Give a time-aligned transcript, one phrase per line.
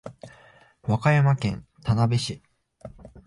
[0.81, 2.41] 和歌山県田辺市